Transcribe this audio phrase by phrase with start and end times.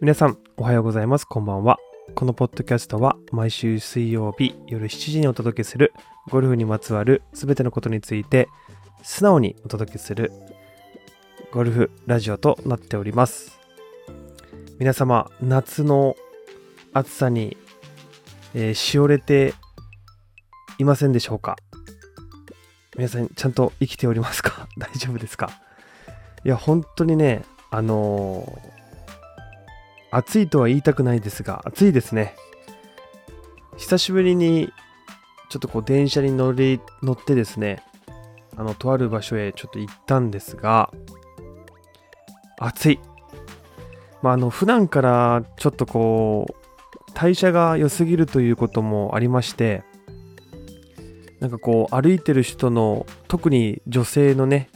[0.00, 1.24] 皆さん、おはようございます。
[1.24, 1.78] こんばんは。
[2.14, 5.92] このポッドキャストは毎週水曜日夜7時にお届けする
[6.30, 8.48] ゴルフにまつわるすべてのことについて
[9.02, 10.30] 素直にお届けする
[11.50, 13.58] ゴルフラジオとなっております。
[14.78, 16.16] 皆様、夏の
[16.92, 17.56] 暑さに、
[18.54, 19.54] えーしおれて
[20.78, 21.56] いませんでしょうか？
[22.96, 24.68] 皆さん、ちゃんと生きておりますか？
[24.76, 25.50] 大丈夫ですか？
[26.44, 28.74] いや、本当にね、あのー
[30.14, 32.36] 暑いとは言いたくないですが、暑いですね。
[33.76, 34.72] 久しぶりに、
[35.48, 37.82] ちょっとこう電車に乗り、乗ってですね、
[38.56, 40.92] あの、とある場所へちょっと行ったんですが、
[42.60, 43.00] 暑い。
[44.22, 49.82] まあ、あの、普段からちょっとこう、代謝が良すぎるということもありまして、
[51.40, 54.70] なんかこう、歩いてる人の、特に女性のね、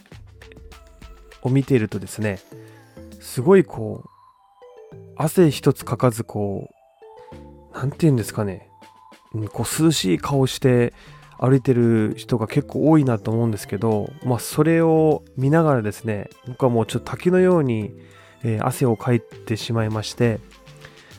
[1.42, 2.40] を見ているとですね、
[3.20, 4.17] すごいこう、
[5.18, 6.70] 汗一つかかずこ
[7.72, 8.68] う、なんて言うんですかね、
[9.34, 10.94] うんこう涼しい顔して
[11.38, 17.92] 歩いてる人が結構多いなと思うんですけど、まあそれを見ながらですね、僕はもうちょっと滝のように、
[18.44, 20.38] えー汗をかいてしまいまして、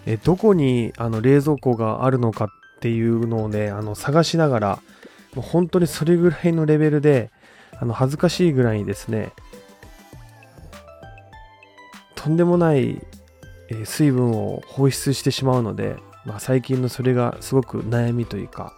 [0.05, 2.47] えーどこにあの冷蔵庫があるのかっ
[2.79, 4.79] ていうのをね、あの探しながら、
[5.35, 7.31] もう本当にそれぐらいのレベルで、
[7.77, 9.33] あの恥ずかしいぐらいにですね、
[12.15, 13.01] とんでもない
[13.69, 18.73] え水分を放出してしまうので、まあ、最近のそれがすごく悩みというか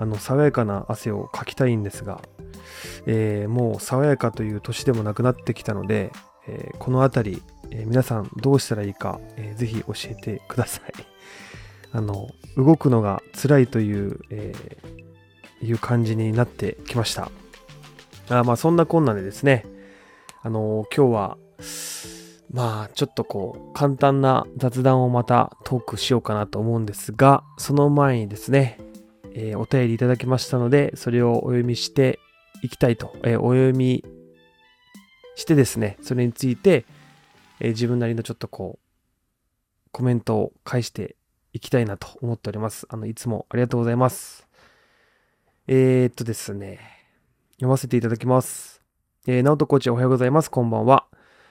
[0.00, 2.22] あの爽やかな汗をかきたいんですが、
[3.04, 6.10] えーもう爽やかという年でもなくなってきたので、
[6.48, 10.92] えーこの辺り、えー皆さんどうしたらいいか、えーぜひ教えてください。
[11.92, 14.54] あの動くのが辛いという、え
[15.60, 17.30] いう感じになってきました。
[18.30, 19.66] あまあそんなこんなでですね。
[20.42, 21.38] あの今日は
[22.52, 28.78] まあちょっとこう簡単な雑談をまたトークしようかなと思うんですがその前にですね、
[29.34, 32.18] えーお便りいただきましたのでそれをお読みして
[32.62, 34.04] いきたいと、えーお読み
[35.36, 36.84] してですねそれについて、
[37.60, 41.16] えー自分なりのちょっとこうコメントを返して
[41.52, 42.86] いきたいなと思っております。
[42.90, 44.46] あのいつもありがとうございます。
[45.66, 46.80] え、っとですね
[47.54, 48.82] 読ませていただきます。
[49.26, 50.50] えー、直人コーチおはようございます。
[50.50, 51.06] こんばんは。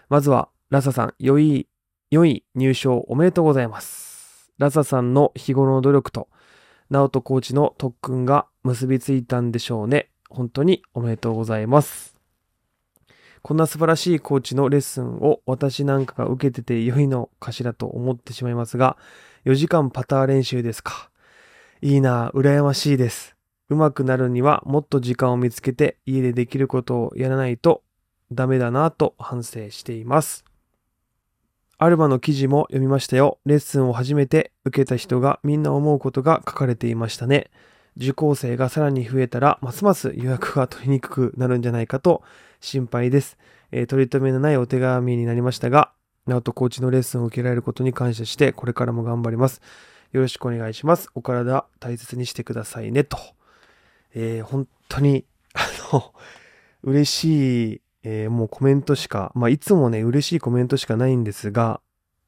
[0.09, 1.67] まずはラサさん、良い、
[2.11, 4.51] 良い入賞おめでとうございます。
[4.59, 6.29] ラサさんの日頃の努力と、
[6.91, 10.11] ナオトコーチの特訓が結びついたんでしょうね。
[10.29, 12.15] 本当におめでとうございます。
[13.41, 18.95] こんな素晴らしいコーチのレッスンを私なんかが受けてて良いのかしらと思ってしまいますが、
[19.45, 21.09] 4時間パター練習ですか。
[21.81, 23.35] いいなぁ、羨ましいです。
[23.69, 27.81] 上手くなるにはもっと時間を見つけて家でできることをやらないと
[28.31, 30.45] ダメだなぁと反省しています。
[31.81, 33.39] アルバの記事も読みましたよ。
[33.45, 37.49] レッスンを初めて受けた人がみんな思うことが書かれていましたね。
[37.95, 42.21] 受講生がさらに増えたら、ますます予約が取りにくくなるんじゃないかと
[42.59, 43.37] 心配です。
[43.71, 45.93] えー取り留めのないお手紙になりましたが、
[46.27, 49.61] 直人コーチのレッスンを受けられることに感謝して、これからも頑張ります。
[50.11, 51.07] よろしくお願いします。
[51.15, 53.17] お体大切にしてくださいね、と。
[54.13, 55.23] えー本当に、
[55.53, 55.61] あ
[55.93, 56.13] の、
[56.83, 61.81] 嬉しい、えーもうコメントしか、まあ、いつもね、嬉しいコメントしかないんですが、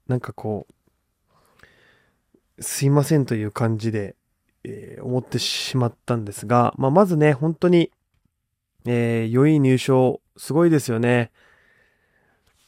[0.07, 0.67] なんかこ
[2.57, 4.15] う、すいませんという感じで、
[4.63, 7.91] えー思ってしまったんですが、まあ、まずね、本当に、
[8.85, 11.31] えー良い入賞、すごいですよね。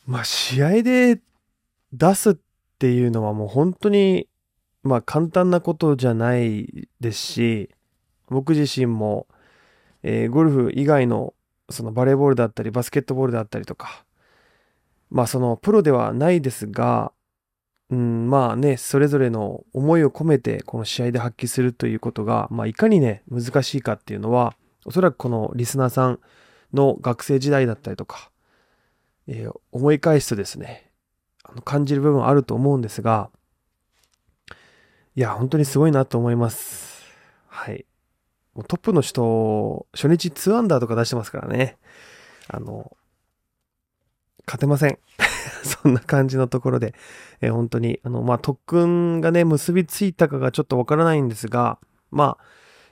[0.05, 1.21] まあ、試合で
[1.93, 2.35] 出すっ
[2.79, 4.27] ていうのはもう本当に、
[4.81, 7.69] まあ、簡単なことじゃないですし、
[8.29, 9.27] 僕自身も、
[10.03, 11.33] えーゴルフ以外の
[11.69, 14.06] そのバレーボールだったりバスケットボールだったりとか。
[15.13, 17.13] まあそのプロではないですが、
[17.91, 26.19] うん、まあねそれぞれの思いを込めてこの試合で発揮するということが、まあ、いかにね難しいかっていうのはおそらくこのリスナーさん
[26.74, 28.31] の学生時代だったりとか、
[29.28, 30.90] え思い返すとですね
[31.44, 33.30] あの感じる部分あると思うんですが
[35.16, 37.04] いや本当にすごいなと思います。
[37.48, 37.86] はい。
[38.53, 41.77] もうトップの人、初日2アンダーとか出してますからね。
[42.47, 42.95] あの、
[44.45, 45.00] 勝てません。
[45.63, 46.94] そんな感じのところで、
[47.41, 51.79] えー本当に、あの、まあ、特訓がね、結びついたかがちょっとわからないんですが、
[52.11, 52.45] まあ、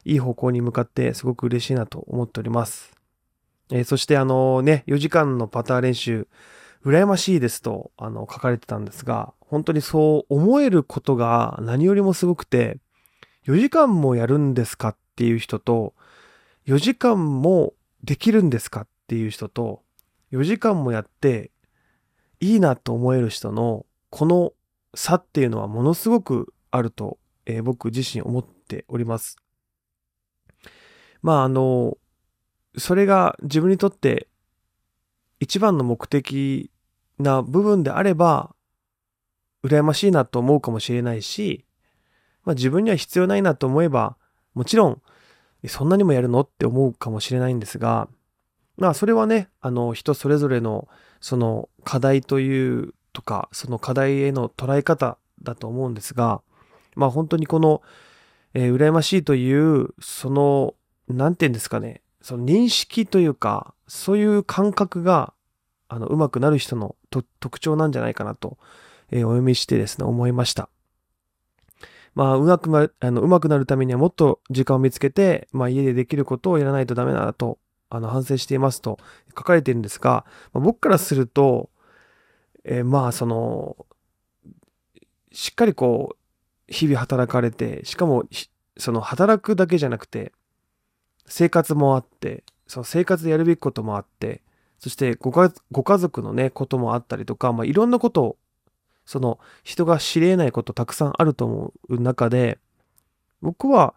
[0.04, 2.96] いい方向に向かってすごく嬉しいなと思っております。
[3.72, 6.28] えーそしてあのね、4時間のパター練習、
[6.84, 12.80] 羨ましいですと、あの、書かれてたんですが、本当にそう思えることが何よりもすごくて、
[13.46, 15.94] 4時間もやるんですかっっていう人と、
[16.66, 19.84] 4時間もできるんですかっていう人と、
[20.32, 21.52] 4時間もやって
[22.40, 24.54] いいなと思える人のこの
[24.96, 29.38] 差っていうのはものすごくあると、えー、僕自身思っております。
[31.22, 32.00] まああの、
[32.76, 34.28] それが自分にとって
[35.40, 36.72] 一番の目的
[37.20, 38.56] な部分であれば、
[39.64, 41.64] 羨ましいなと思うかもしれないし、
[42.44, 44.18] まあ自分には必要ないなと思えば、
[44.54, 45.02] もちろん、
[45.68, 46.42] そんなにもやるの？
[46.42, 48.08] って思うかもしれないんですが、
[48.78, 50.88] まあそれはね、あの人それぞれの
[51.20, 56.42] その課題というとか、その課題への捉え方だと思うんですが、
[56.96, 57.82] まあ本当にこの、
[58.54, 60.76] えー、羨ましいという、その、
[61.08, 65.34] なんて言うんですかね、その認識というか、そういう感覚が、
[65.88, 66.96] あの、うまくなる人の
[67.40, 68.58] 特徴なんじゃないかなと、
[69.12, 70.70] えー、お読みしてですね、思いました。
[72.14, 77.58] まあ、うまくなあのうまくなるためにはもっと時間を見つけて、まあ、家でできることをやらないとダメだと、
[77.90, 78.98] あの、反省していますと
[79.30, 81.70] 書かれているんですが、まあ、僕からすると、
[82.64, 83.86] えー、まあ、その、
[85.32, 88.26] しっかりこう、日々働かれて、しかも、
[88.78, 90.32] その働くだけじゃなくて、
[91.26, 94.42] 生活もあって、その生活でやるべきこともあって、
[94.80, 98.38] そしてご家族のね、こともあったりとか、まあ、いろんなことを、
[99.06, 102.60] その人が知り得ないことたくさんあると思う中で、
[103.42, 103.96] 僕は、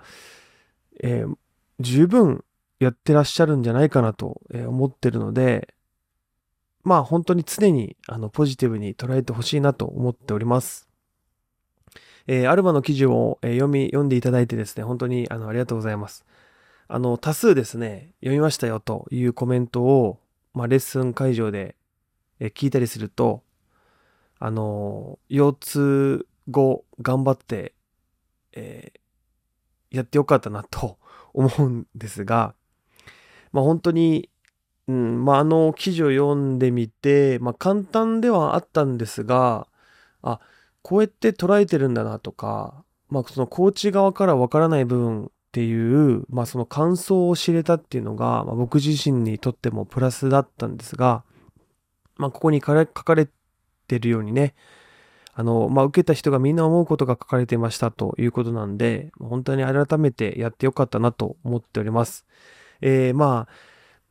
[1.02, 1.36] えー、
[1.80, 2.44] 十分
[2.80, 5.74] やってらっしゃるんじゃないかなと思ってるので、
[6.82, 10.88] まあ本当に常にあのポジティブに捉えてほしいなと思っております。
[12.26, 16.24] えー、アルバの記事を、読み、読んでいただいてですね、本当にあのありがとうございます。
[16.88, 20.20] あの、多数ですね、読みましたよというコメントを、
[20.54, 21.76] まあ、レッスン会場で、
[22.40, 23.42] 聞いたりすると、
[24.38, 27.74] あの、腰痛後頑張って、
[28.52, 30.98] えー、やってよかったなと
[31.32, 32.54] 思うんですが、
[33.52, 34.30] まあ本当に、
[34.88, 39.68] うん、まああの記事を読んでみて、まあ簡単ではあったんですが、
[40.22, 40.40] あ、
[40.82, 51.24] こうやって捉えてるんだなとか、まあそのコーチ側からわからない部分っていう、まあその感想を知れたっていうのが、まあ、僕自身にとってもプラスだったんですが、
[52.16, 53.32] まあここに書かれて
[53.86, 54.54] てるようにね、
[55.34, 62.24] あの、まあ、受けた人がみんな思うことが書かれていましたということなんで、本当に改めてやってよかったなと思っております。
[62.80, 63.52] えー、まあ、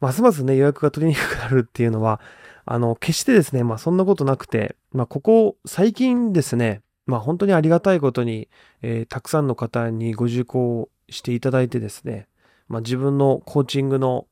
[0.01, 2.19] ますますね、予約が取りにくくなるっていうのは、
[2.65, 8.49] あの、決してですね、まあそんなことなくて、まあここ最近ですね、まあ本当にありがたいことに、
[8.81, 12.27] えー、たくさんの方にご受講していただいてですね、
[12.67, 14.27] まあ自分のコーチングの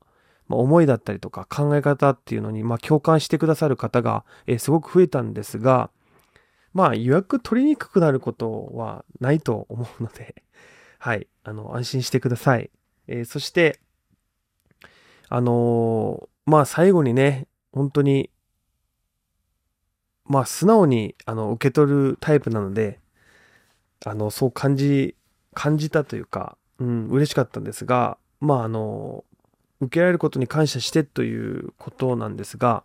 [0.48, 5.90] ま思いだったりとか考え方っていうのに、まあ共感してくださる方が、えー、すごく増えたんですが、
[6.72, 10.42] まあ予約取りにくくなることはないと思うので、
[10.98, 12.70] はい、あの、安心してください。
[13.06, 13.80] えー、そして、
[15.28, 18.30] あのー、まあ最後にね、本当に、
[20.24, 23.00] まあ素直にあの受け取るタイプなので、
[24.04, 25.16] あの、そう感じ、
[25.54, 29.24] 感じたというか、うん、嬉しかったんですが、まああの、
[29.82, 32.84] 受けられることに感謝してということなんですが、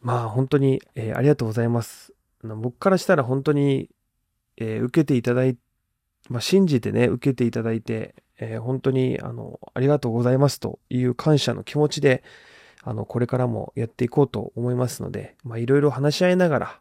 [0.00, 2.12] まあ本当に、えー、ありがとうございます。
[2.42, 3.90] 僕からしたら本当に、
[4.56, 5.56] えー、受けていただい、
[6.28, 12.22] まあ、信じてね、受けていただいて、えー、本当にあのありがとうございますという感謝の気持ちで
[12.84, 16.80] あのこれからもやっていこうと思いますのでいろいろ話し合いながら、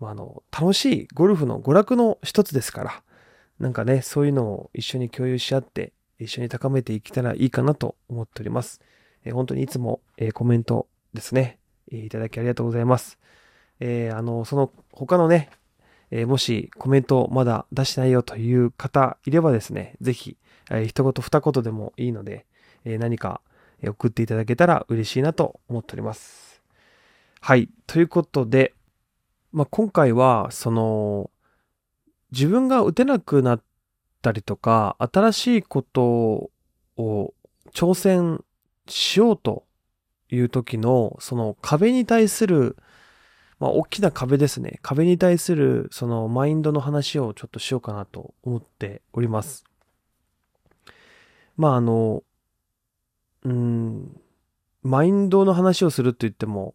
[0.00, 3.02] まあ、あの楽しいゴルフの娯楽の一つですから
[3.60, 8.80] なんかねそういうのを一緒に共有し合って一緒に高めていけたらいいかなと思っております。
[9.24, 11.58] えー、本当にいつも、えー、コメントですね、
[11.90, 13.18] えー、いただきありがとうございます。
[13.80, 15.50] えー、あの、その他のね、
[16.10, 20.36] えー、もしコメントまだ出してないよという方いればですね、ぜひ、
[20.70, 22.46] えー、一言二言でもいいので、
[22.84, 23.40] えー、何か
[23.84, 26.62] 送っていただけたら嬉しいなと思っております。
[27.40, 27.68] はい。
[27.86, 28.74] ということで、
[29.52, 31.30] まあ、今回は、その、
[32.30, 33.62] 自分が打てなくなっ
[34.22, 36.50] たりとか、新しいこと
[36.96, 37.34] を
[37.74, 38.44] 挑戦
[38.88, 39.64] しようと
[40.30, 42.76] いう時の、その壁に対する、
[43.58, 44.78] まあ、大きな壁ですね。
[44.82, 49.64] 壁に対する、そのマインドの話をちょっとしようかなと思っております。
[51.56, 52.22] まああの、
[53.44, 54.20] うん、
[54.82, 56.74] マインドの話をすると言っても、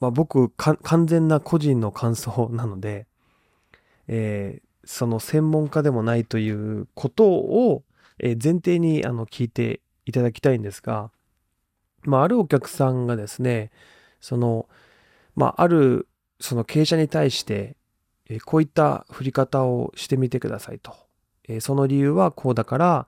[0.00, 3.06] まあ僕、完全な個人の感想なので、
[4.08, 7.82] えー、その専門家でもないということを、
[8.18, 11.10] え、前提にあの聞いていただきたいんですが、
[12.04, 13.70] まあ、あるお客さんがですね、
[14.20, 14.68] その、
[15.34, 16.08] まあ、ある
[16.40, 17.76] その経営者に対して、
[18.28, 20.94] え、こういった振り方をしてみてくださいと。
[21.48, 23.06] え、その理由はこうだから、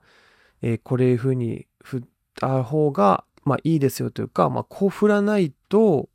[0.61, 2.01] え、これいうふうに振っ
[2.35, 6.09] た方が、まあいいですよというか、まあこう振らないと、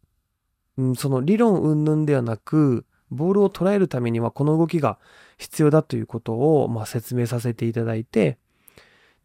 [0.77, 4.99] うん、その理論云々ではなく、ボールを捉えるためにはこの動きが
[5.39, 8.39] 必要だということを、ま、説明させていただいて、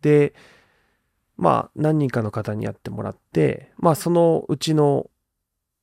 [0.01, 0.33] で、
[1.37, 5.09] まあ、何人かの方にやってもらって、まあ、そのうちの、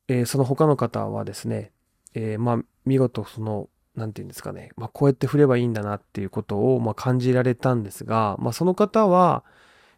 [0.09, 1.73] えー、その他の方はですね、
[2.15, 9.45] えー、まあ、見事その、なんていうんですかね、まあ、こうやって振ればいいんだなっていうことを、ま、感じられたんですが、まあ、その方は、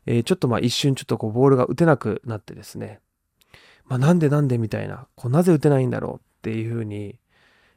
[0.06, 3.00] えー、ちょっとまあ一瞬ちょっとこうボールが打てなくなってですね、
[3.84, 7.18] まあ、なんでなんでみたいな、こうなぜ打てないんだろうっていうふうに、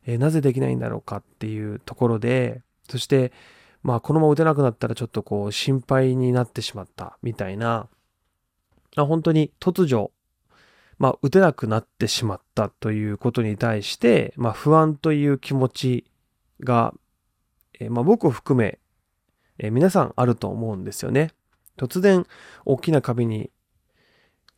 [0.06, 3.32] えー、なぜできないんだろうかっていうところで、そして、
[3.84, 7.88] まあこのまま打てなくなったらちょっとこう心配になってしまったみたいな、
[8.96, 10.12] あ本当に突如、
[10.98, 16.06] まあ打てなくなってしまったということに対して、まあ不安という気持ち
[16.60, 16.94] が、
[17.80, 18.80] えー、まあ僕を含め、
[19.58, 21.32] えー、皆さんあると思うんですよね。
[21.78, 22.26] 突然
[22.66, 23.50] 大きな壁に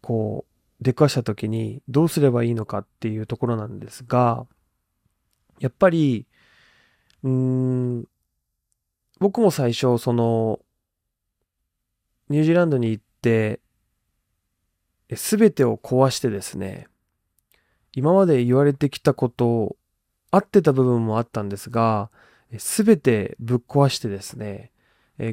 [0.02, 4.46] こう出くわした時にどうすればいいのかっていうところなんですが、
[5.60, 6.26] やっぱり、
[7.24, 8.08] うーん、
[9.20, 10.60] 僕も最初、その、
[12.30, 13.62] ニュージーランドに行って、
[15.16, 16.88] すべてを壊してですね、
[17.94, 19.78] 今まで言われてきたことを
[20.32, 22.10] 合ってた部分もあったんですが、
[22.58, 24.72] すべてぶっ壊してですね、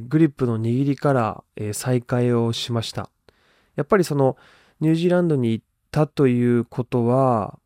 [0.09, 3.09] グリップの握りから再開をしました。
[3.77, 4.37] やっぱりその
[4.81, 7.59] ニュージーランドに行ったということは、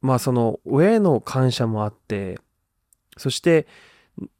[0.00, 2.38] まあその親への感謝もあって、
[3.16, 3.66] そして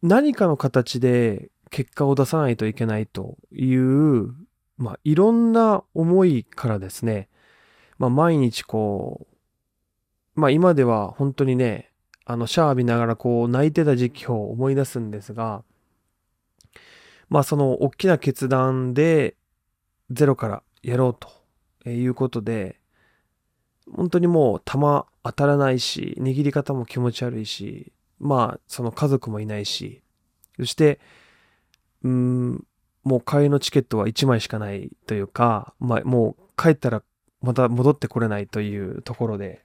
[0.02, 4.35] 何かの形で結果を出さないといけないという、
[4.79, 7.29] まあいろんな思いからですね、
[7.99, 9.26] まあ毎日こ
[10.37, 11.93] う、まあ今では本当にね、
[12.25, 15.62] あのシャワー浴びながらこう泣いてた時期を思い出すんですが、
[17.29, 19.37] まあその大きな決断で
[20.11, 21.17] ゼロからやろう
[21.85, 22.80] ということで、
[23.94, 30.02] 本当にもう球当たらないし、握り方も気持ち悪いし、まあその家族もいないし、
[30.59, 31.00] そして、
[32.02, 32.64] うん、
[33.02, 37.02] もう帰りのチケットは1枚しかないというか、まあもう帰ったら
[37.42, 39.64] また戻ってこれないというところで、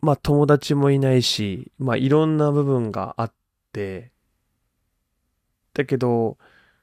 [0.00, 3.32] まあ友達もいないし、まあいろんな部分があっ
[3.72, 4.12] て、
[5.74, 6.38] だけど、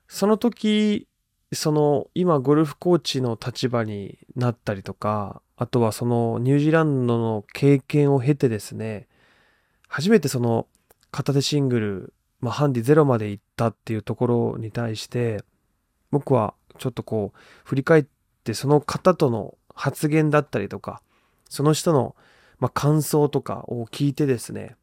[0.08, 1.08] その時、
[1.52, 9.08] その今ゴルフコーチの立場になったりとか、あとはそのニュージーランドの経験を経てですね、
[9.88, 10.68] 初めてその
[11.12, 15.44] 片手シングル、まあ、ハンディゼロまで行ったっていうところに対して、
[16.12, 18.06] 僕はちょっとこう、振り返っ
[18.44, 21.02] てその方との発言だったりとか、
[21.50, 22.16] その人の、
[22.60, 24.76] まあ、感想とかを聞いてですね、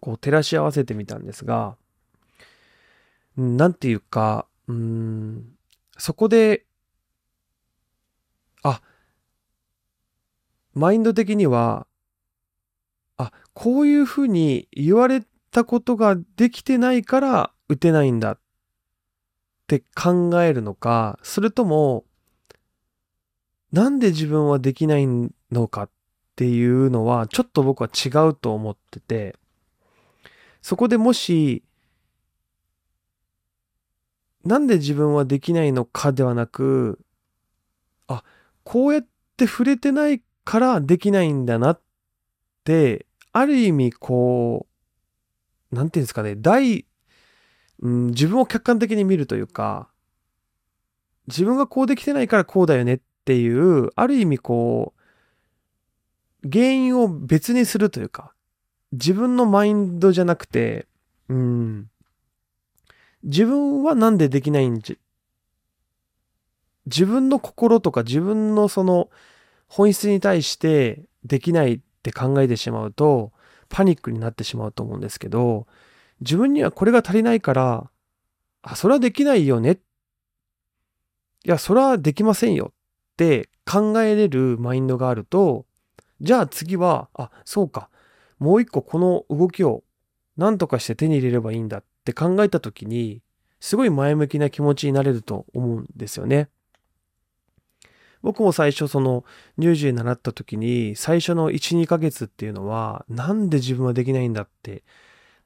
[0.00, 1.76] こう照らし合わせてみたんですが、
[3.36, 5.46] なんていうか、うん、
[5.98, 6.64] そこで、
[8.62, 8.80] あ、
[10.74, 11.86] マインド的には、
[13.16, 18.38] あ、こういうふうに言われたことができてないから打てないんだっ
[19.66, 22.04] て考えるのか、それとも、
[23.72, 25.06] なんで自分はできない
[25.50, 25.90] のかっ
[26.36, 29.36] ていうのは、ちょっと僕は違うと思ってて、
[30.60, 31.62] そこでもし、
[34.44, 37.00] なんで自分はできないのかではなく、
[38.08, 38.24] あ、
[38.62, 41.80] こうやって触れてないからできないんだなっ
[42.64, 44.66] て、ある意味こ
[45.72, 46.86] う、なんていうんですかね、大、
[47.80, 49.88] うん、自分を客観的に見るというか、
[51.26, 54.94] 自分がこうできてないからこうだよねっていう、ある意味こ
[56.44, 58.34] う、原因を別にするというか、
[58.92, 60.86] 自分のマインドじゃなくて、
[61.28, 61.90] うん、
[63.24, 64.98] 自分はなんでできないんじ
[66.86, 69.08] 自分の心とか自分のその
[69.74, 73.32] 本質に対してできないって考えてしまうと
[73.68, 75.66] パニックになってしまうと思うんですけど
[76.20, 77.90] 自分にはこれが足りないから
[78.62, 79.78] あそれはできないよね
[81.44, 85.66] いやそれはできませんよって考えれるマインドがあると
[86.20, 87.90] じゃあ次はあそうか
[88.38, 89.82] もう一個この動きを
[90.36, 93.22] 何とかして手に入れればいいんだっって考えた時に、
[93.60, 96.50] すごい前向きな気持ちになれると思うんですよね。
[98.24, 99.22] 僕も最初その
[99.60, 104.82] 乳児に習った時に最初の1、2ヶ月っていうのはなんで自分はできないんだって、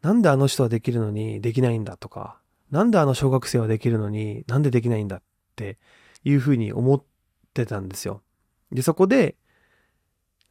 [0.01, 2.39] なんであの人はできるのにできないんだとか、
[2.71, 5.23] なんであの小学生はできるのになんでできないんだっ
[5.57, 5.77] て
[6.23, 7.03] いうふうに思っ
[7.53, 8.23] てたんですよ。
[8.71, 9.35] で、そこで、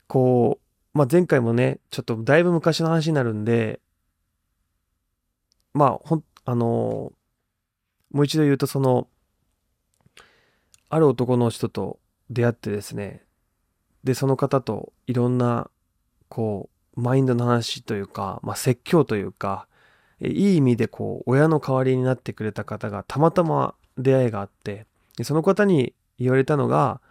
[0.08, 0.60] こ
[0.94, 3.80] う、まあ、前回もね、ちょっとだいぶ昔の話になるんで、
[5.74, 7.14] まあ、ほん、あの
[8.12, 9.08] もう一度言うと、その、
[10.90, 13.24] ある男の人と出会ってですね、
[14.04, 15.70] で、その方といろんな、
[16.30, 19.68] こう、マインドの話というか、まあ、説教というか、
[20.20, 24.86] いい意味でこう、親の代わりになってくれた方がたまたま出会いがあって、
[25.18, 27.02] でその方に言われたのが、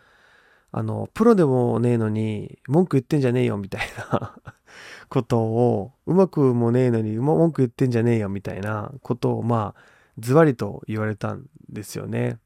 [0.72, 4.36] あの、プロでもねえのに文句言ってんじゃねえよみたいな
[5.08, 9.82] ことを、うまくもねえのに文句言ってんじゃねえよみたいなことを、まあ、
[10.18, 12.38] ズバリと言われたんですよね。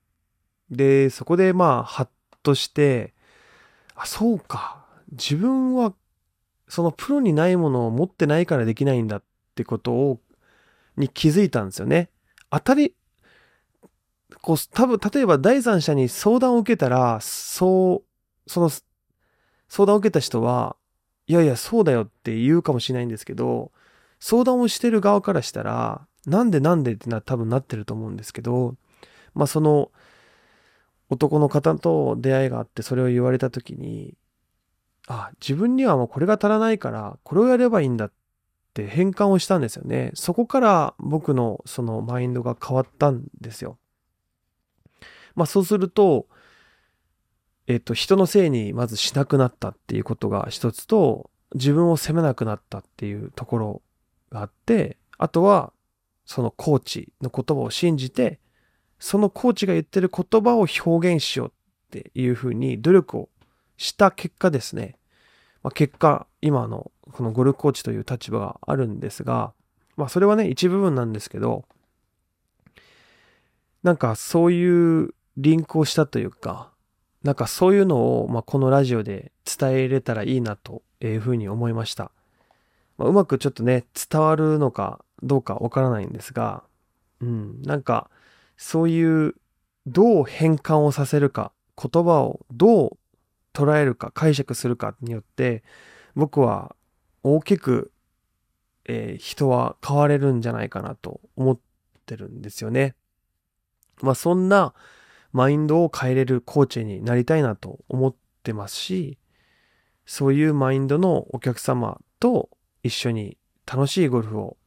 [0.71, 2.09] で、そこでまあ、ハッ
[2.42, 3.14] として、
[3.94, 4.87] あ、そうか。
[5.12, 5.94] 自分は、
[6.68, 9.23] そのプロにないものを持ってないからできないんだっ
[9.54, 10.20] てことを
[10.97, 12.11] に気づいたんですよね。
[12.50, 12.94] 当たり、
[14.42, 18.04] こう、多分、例えば第三者に相談を受けたら、そ
[18.47, 18.70] う、その、
[19.68, 20.76] 相談を受けた人は、
[21.26, 23.73] いやいや、そうだよって言うかもしれないんですけど、
[24.18, 28.76] 相談をしてる側からしたら、なんでなんでってな、多分なってると思うんですけど、
[29.35, 29.90] まあその、
[31.11, 34.14] 男の方と出会いがあってそれを言われた時に、
[35.09, 38.12] あ、自分にはもうこれが足らないから、これをやればいいんだっ
[38.75, 40.12] て変換をしたんですよね。
[40.14, 43.76] そこから僕のそのマインドが変わったんですよ。
[45.35, 46.26] まあそうすると、
[47.67, 53.83] えっと、人のせいにまずしなくなったっていうことが一つと、自分を責めなくなったっていうところ
[54.31, 55.73] があって、あとは、
[56.25, 58.38] そのコーチの言葉を信じて、
[59.00, 63.28] そのコーチが言ってる言葉を表現しようっていうふうに努力を
[63.76, 64.97] した結果ですね、
[65.62, 69.52] まあ、結果、今のこのゴルフコーチという立場があるんですが、
[69.97, 71.64] まあそれはね、一部分なんですけど、
[73.83, 76.71] なんかそういうリンクをしたというか、
[77.23, 82.11] なんかそういうのを、まあ、このラジオで伝えれたらいいなというふうに思いました。
[82.97, 86.62] まあ、うまくちょっとね、伝わるのかどうかわからないんですが、
[87.21, 88.11] うん、なんか
[88.62, 89.35] そういう
[89.87, 91.50] どう変換をさせるか、
[91.83, 92.99] 言葉をどう
[93.55, 95.64] 捉えるか解釈するかによって
[96.14, 96.76] 僕は
[97.23, 97.90] 大きく、
[98.85, 101.59] えー、人は変われるんじゃないかなと思っ
[102.05, 102.94] てるんですよね。
[104.03, 104.75] まあそんな
[105.33, 109.16] マインドを変えれるコーチになりたいなと思ってますし、
[110.05, 112.51] そういうマインドのお客様と
[112.83, 114.59] 一緒に楽しいゴルフを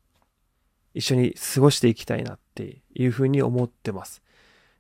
[0.96, 4.22] 一緒に過ごしていきたいなっていうふうに思ってます。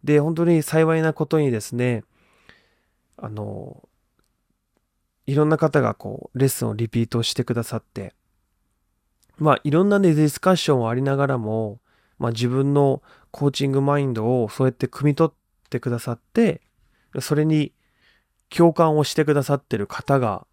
[0.03, 2.03] で、本当に幸いなことにですね、
[3.17, 3.89] あの、
[5.25, 8.13] いろんな方がこう、レッスンをリピートしてくださって、
[9.37, 11.79] まあ、いろんなね、ディスカッションはありながらも、
[12.19, 16.61] まあ、自分のコーチングマインドをそうやって汲み取ってくださって、
[17.19, 17.73] それに
[18.49, 20.45] 共感をしてくださってる方が、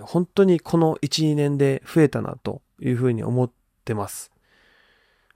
[0.00, 3.50] 本当にこの1、2年で増えたなというふうに思っ
[3.84, 4.33] てます。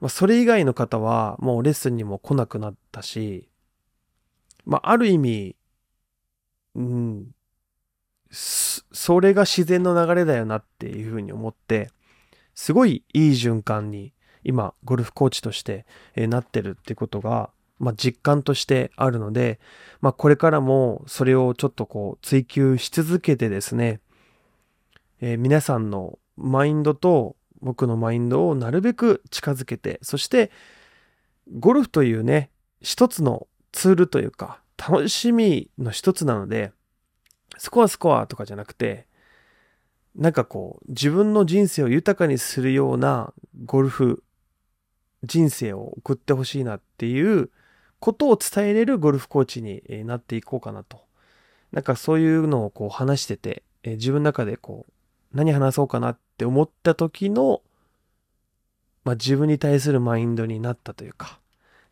[0.01, 3.49] まあ、それ以外の方はもうレッスンにも来なくなったし、
[4.65, 5.57] まあ、ある意味、
[6.75, 7.27] うん、
[8.31, 11.91] それが自然の流れだよなっていうふうに思って、
[12.55, 14.13] すごいいい循環に
[14.45, 19.59] 今ゴルフコーチとしてなってるってことが、まあ、実感としてあるので、
[20.01, 24.01] まあ、これからもそれをちょっとこう追求し続けてですね、
[25.21, 30.51] えー、皆さんのマインドと僕のマインドをなるべく近づけて、そして
[31.59, 36.73] ゴルフというね、一つのツールというか楽しみの一つなので、
[37.57, 39.07] スコアスコアとかじゃなくて、
[40.15, 43.33] なんかこう、自分の人生を豊かにするような
[43.65, 44.23] ゴルフ
[45.25, 47.51] 人生を送ってほしいなっていう
[48.01, 51.03] ことを伝えれるゴルフコーチになっていこうかなと。
[51.73, 54.93] なんかそういうのをこう話してて、自分の中でこう、
[55.37, 57.63] 何話そうかなっって思った時の、
[59.03, 61.41] まあ、自分に対するマインドになったというか、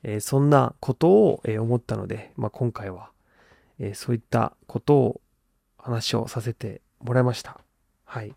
[0.05, 3.11] えー、そんなことを、えー、思ったので、まあ、今回は、
[3.81, 5.21] えー、そういったことを
[5.79, 7.61] 話をさせてもらいました。
[8.05, 8.37] はい。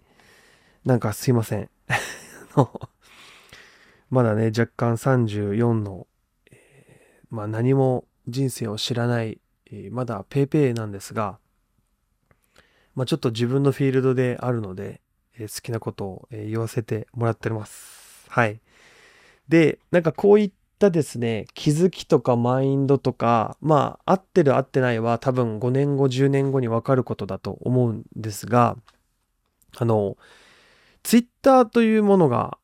[0.84, 1.70] なんかすいません。
[4.10, 6.08] まだね、若干34の、
[6.50, 11.38] え、まあ何も人生を知らない、え、まだ paypay なんですが、
[12.96, 15.02] まあちょっと自分のフィールドであるので、
[15.40, 18.26] え、好きなことを、え言わせてもらっております。
[18.30, 18.60] はい。
[19.48, 28.78] で、なんかこういったですね、気づきとかマインドとか、まあ、合ってる合ってないは多分5年後、10年後にわかることだと思うんですが、
[29.78, 30.18] あの、
[31.04, 32.58] ツイッターというものが、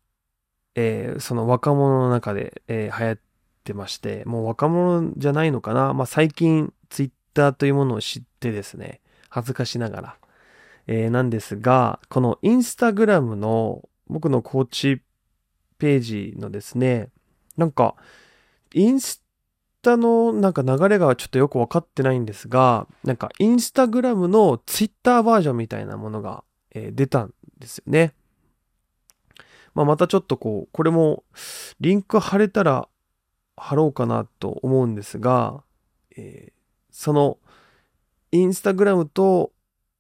[0.76, 3.20] えー、その若者の中で、えー、流行っ
[3.64, 5.94] てまして、もう若者じゃないのかな。
[5.94, 10.18] まあ、最近ツイッターというものを知ってですね、恥ずかしながら、
[10.88, 15.02] えー、なんですが、このインスタグラムの僕のコーチ
[15.78, 17.10] ページのですね、
[17.58, 17.96] なんか、
[18.74, 19.24] インス
[19.82, 28.14] タのなんか流れがちょっとよくわかってないんですが、なんかインスタグラムのツイッターバージョンみたいなものが、えー出たんですよね。
[29.74, 31.24] まあ、またちょっとこう、これも
[31.80, 32.88] リンク貼れたら
[33.58, 35.64] 貼ろうかなと思うんですが、
[36.18, 36.56] えー
[36.98, 37.40] その
[38.32, 39.52] インスタグラムと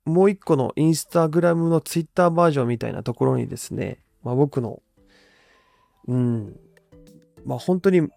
[0.05, 4.81] もう一個のインスタグラムのツイッターバージョンみたいなところにですね、まあ、僕の、
[6.07, 6.55] うん、
[7.43, 8.07] まあ本当に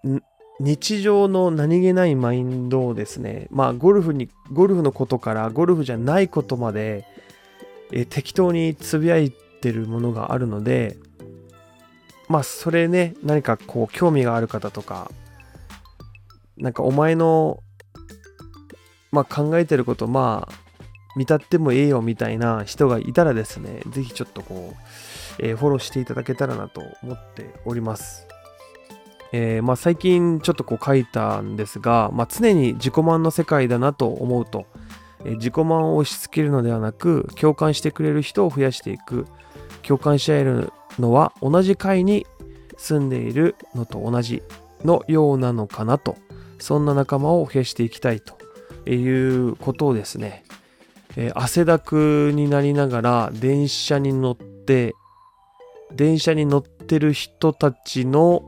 [0.61, 7.07] 日常の何気ないマインドをですね、まあゴルフに、ゴルフのことからゴルフじゃないことまで、
[7.93, 10.97] え適当につぶやいてるものがあるので、
[12.29, 15.11] まあそれね、何かこう興味がある方とか、
[16.57, 17.63] なんかお前の、
[19.13, 20.68] まあ考えてること、まあ
[21.19, 28.29] 見立ってもええよみたいな人がいたらですね、ぜひちょっとこう、えーフォローしていただけたらなと思っております。
[29.33, 34.67] えーまあ、最近ちょっとこう書いたんですが、まあ、常に自己満の世界だなと思うと、
[35.25, 39.27] えー自己満を押し付けるのではなく共感してくれる人を増やしていく
[39.83, 42.27] 共感し合えるのは同じ階に
[42.77, 44.43] 住んでいるのと同じ
[44.85, 46.17] のようなのかなと
[46.61, 48.39] そんな仲間を増やしていきたいと
[48.89, 50.45] いうことをですね、
[51.17, 54.95] えー汗だくになりながら電車に乗って
[55.93, 58.43] 電車に乗ってる人たちの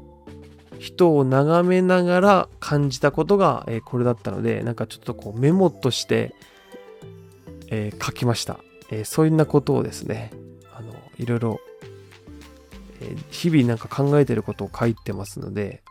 [0.78, 6.34] 人を眺めながら感じたことが、えーこれだったのでなんかちょっとこうメモとして、
[7.68, 10.30] えー書きました、えーそんなことをですね
[10.74, 11.60] あのいろいろ、
[13.02, 15.82] え日々なんか考えてることを書いてますので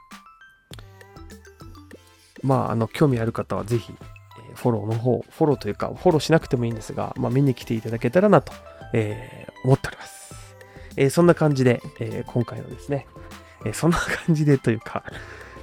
[2.42, 4.19] まああの興味ある方はぜひ、えー
[4.60, 8.54] フォローの方フォローというかフォローしなくてもいいんですが、まあ、見に来ていただけたらなと、
[8.94, 10.34] えー思っております、
[10.96, 13.08] えーそんな感じで、え今回のですね
[13.66, 15.04] えそんな感じでというか、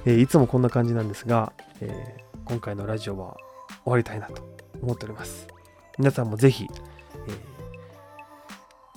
[0.05, 3.37] えいつもこんな感じなんですが、え今回のラジオは
[3.83, 4.43] 終わりたいなと
[4.81, 5.47] 思っております。
[5.97, 6.67] 皆さんもぜひ、え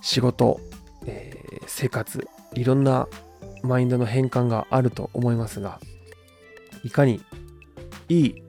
[0.03, 0.61] 仕事、
[1.07, 3.09] え生活、いろんな
[3.63, 5.81] マインドの変換があると思いますが、
[6.85, 7.23] いかに
[8.09, 8.43] いい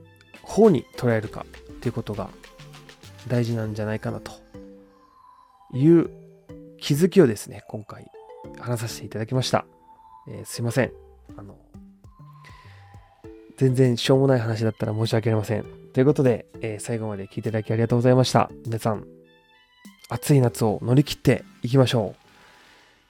[0.52, 2.28] 方に捉えるかっていうことが
[3.28, 4.32] 大事なんじゃないかなと
[5.74, 6.10] いう
[6.78, 8.06] 気づきをですね、今回
[8.60, 9.64] 話させていただきました。
[10.28, 10.92] えーすいません。
[11.36, 11.56] あの、
[13.56, 15.64] 全然しょうもない話だったら申し訳ありません。
[15.92, 18.50] ということで、えー最後まで聞いていただきありがとうございました。
[18.66, 19.06] 皆さん、
[20.08, 22.22] 暑い夏を乗り切っていきましょう。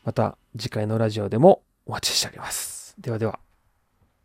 [0.05, 2.95] また次回のラジオでもお待ちしております。
[3.01, 3.41] ではでは。